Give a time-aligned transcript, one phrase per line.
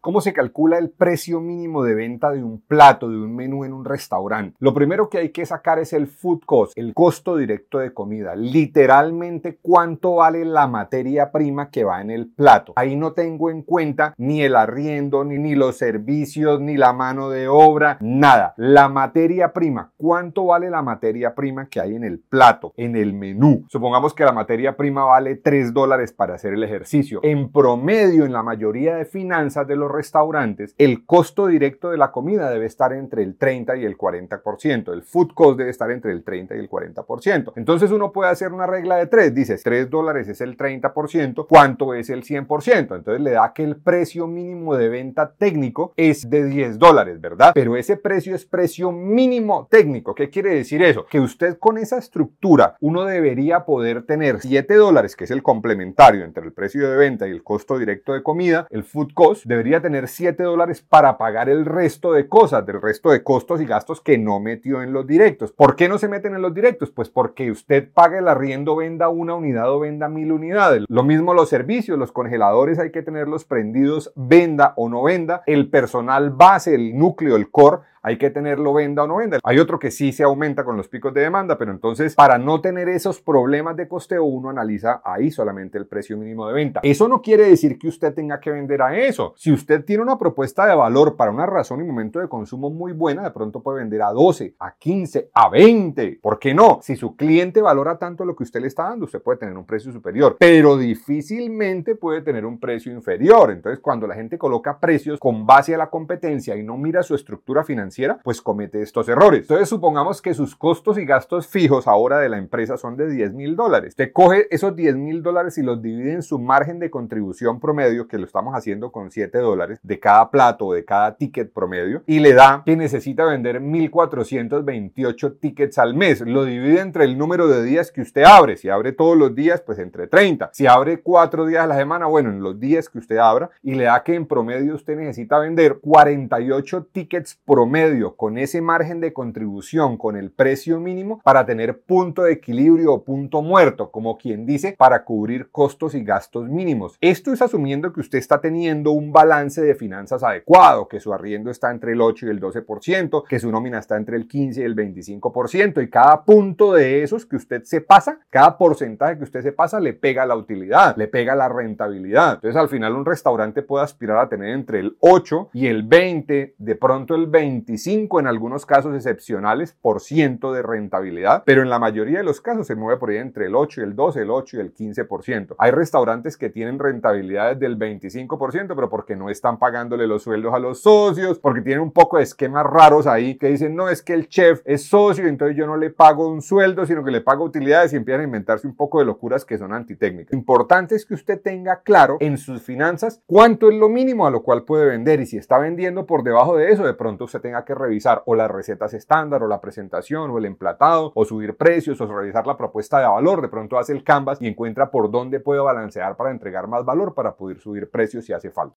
[0.00, 3.72] ¿Cómo se calcula el precio mínimo de venta de un plato, de un menú en
[3.72, 4.56] un restaurante?
[4.60, 8.36] Lo primero que hay que sacar es el food cost, el costo directo de comida.
[8.36, 12.74] Literalmente cuánto vale la materia prima que va en el plato.
[12.76, 17.28] Ahí no tengo en cuenta ni el arriendo, ni, ni los servicios, ni la mano
[17.28, 18.54] de obra, nada.
[18.56, 23.14] La materia prima, cuánto vale la materia prima que hay en el plato, en el
[23.14, 23.64] menú.
[23.68, 27.18] Supongamos que la materia prima vale 3 dólares para hacer el ejercicio.
[27.24, 32.12] En promedio, en la mayoría de finanzas de los restaurantes, el costo directo de la
[32.12, 34.92] comida debe estar entre el 30 y el 40%.
[34.92, 37.52] El food cost debe estar entre el 30 y el 40%.
[37.56, 39.34] Entonces uno puede hacer una regla de 3.
[39.34, 41.46] Dices, 3 dólares es el 30%.
[41.48, 42.96] ¿Cuánto es el 100%?
[42.96, 47.52] Entonces le da que el precio mínimo de venta técnico es de 10 dólares, ¿verdad?
[47.54, 50.14] Pero ese precio es precio mínimo técnico.
[50.14, 51.06] ¿Qué quiere decir eso?
[51.06, 56.24] Que usted con esa estructura, uno debería poder tener 7 dólares, que es el complementario
[56.24, 59.77] entre el precio de venta y el costo directo de comida, el food cost, debería
[59.80, 64.00] tener 7 dólares para pagar el resto de cosas, del resto de costos y gastos
[64.00, 65.52] que no metió en los directos.
[65.52, 66.90] ¿Por qué no se meten en los directos?
[66.90, 70.84] Pues porque usted paga el arriendo, venda una unidad o venda mil unidades.
[70.88, 75.42] Lo mismo los servicios, los congeladores hay que tenerlos prendidos, venda o no venda.
[75.46, 79.38] El personal base, el núcleo, el core hay que tenerlo venda o no venda.
[79.42, 82.60] Hay otro que sí se aumenta con los picos de demanda, pero entonces para no
[82.60, 86.80] tener esos problemas de costeo uno analiza ahí solamente el precio mínimo de venta.
[86.82, 89.34] Eso no quiere decir que usted tenga que vender a eso.
[89.36, 92.92] Si usted tiene una propuesta de valor para una razón y momento de consumo muy
[92.92, 96.20] buena, de pronto puede vender a 12, a 15, a 20.
[96.22, 96.78] ¿Por qué no?
[96.82, 99.66] Si su cliente valora tanto lo que usted le está dando, usted puede tener un
[99.66, 103.50] precio superior, pero difícilmente puede tener un precio inferior.
[103.50, 107.14] Entonces, cuando la gente coloca precios con base a la competencia y no mira su
[107.14, 107.88] estructura financiera,
[108.22, 109.42] pues comete estos errores.
[109.42, 113.34] Entonces supongamos que sus costos y gastos fijos ahora de la empresa son de 10
[113.34, 113.90] mil dólares.
[113.90, 118.06] Usted coge esos 10 mil dólares y los divide en su margen de contribución promedio,
[118.06, 122.02] que lo estamos haciendo con 7 dólares de cada plato o de cada ticket promedio,
[122.06, 126.20] y le da que necesita vender 1.428 tickets al mes.
[126.20, 128.56] Lo divide entre el número de días que usted abre.
[128.56, 130.50] Si abre todos los días, pues entre 30.
[130.52, 133.74] Si abre 4 días a la semana, bueno, en los días que usted abra, y
[133.74, 137.77] le da que en promedio usted necesita vender 48 tickets promedio
[138.16, 143.04] con ese margen de contribución, con el precio mínimo, para tener punto de equilibrio o
[143.04, 146.96] punto muerto, como quien dice, para cubrir costos y gastos mínimos.
[147.00, 151.50] Esto es asumiendo que usted está teniendo un balance de finanzas adecuado, que su arriendo
[151.50, 154.64] está entre el 8 y el 12%, que su nómina está entre el 15 y
[154.64, 159.42] el 25%, y cada punto de esos que usted se pasa, cada porcentaje que usted
[159.42, 162.34] se pasa, le pega la utilidad, le pega la rentabilidad.
[162.34, 166.56] Entonces, al final, un restaurante puede aspirar a tener entre el 8 y el 20,
[166.58, 167.28] de pronto el
[167.68, 172.40] 25 en algunos casos excepcionales por ciento de rentabilidad, pero en la mayoría de los
[172.40, 174.74] casos se mueve por ahí entre el 8 y el 12, el 8 y el
[174.74, 175.54] 15%.
[175.58, 180.58] Hay restaurantes que tienen rentabilidades del 25%, pero porque no están pagándole los sueldos a
[180.58, 184.14] los socios, porque tienen un poco de esquemas raros ahí que dicen, no, es que
[184.14, 187.44] el chef es socio, entonces yo no le pago un sueldo, sino que le pago
[187.44, 190.32] utilidades y empiezan a inventarse un poco de locuras que son antitécnicas.
[190.32, 194.42] Importante es que usted tenga claro en sus finanzas cuánto es lo mínimo a lo
[194.42, 197.57] cual puede vender y si está vendiendo por debajo de eso, de pronto usted tenga
[197.64, 202.00] que revisar o las recetas estándar o la presentación o el emplatado o subir precios
[202.00, 203.42] o revisar la propuesta de valor.
[203.42, 207.14] De pronto hace el canvas y encuentra por dónde puedo balancear para entregar más valor
[207.14, 208.76] para poder subir precios si hace falta.